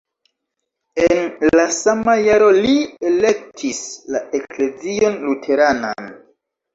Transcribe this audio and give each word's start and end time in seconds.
En 1.07 1.35
la 1.57 1.65
sama 1.75 2.15
jaro 2.27 2.47
li 2.55 2.71
elektis 3.09 3.81
la 4.15 4.21
eklezion 4.39 5.19
luteranan. 5.27 6.09